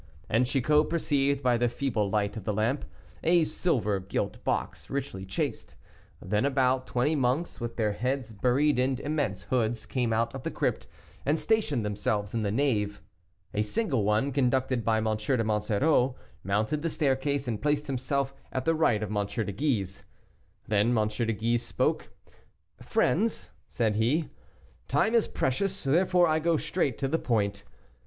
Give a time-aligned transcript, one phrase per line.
[0.27, 2.85] And Chicot perceived, by the feeble light of the lamp,
[3.23, 5.75] a silver gilt box, richly chased.
[6.19, 10.49] Then about twenty monks, with their heads buried in immense hoods, came out of the
[10.49, 10.87] crypt,
[11.23, 12.99] and stationed themselves in the nave.
[13.53, 15.03] A single one, conducted by M.
[15.17, 19.27] de Monsoreau, mounted the staircase, and placed himself at the right of M.
[19.27, 20.05] de Guise.
[20.67, 21.07] Then M.
[21.09, 22.11] de Guise spoke.
[22.81, 24.29] "Friends," said he,
[24.87, 27.63] "time is precious; therefore I go straight to the point.